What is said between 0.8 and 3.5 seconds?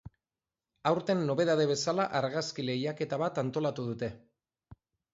Aurten nobedade bezala argazki lehiaketa bat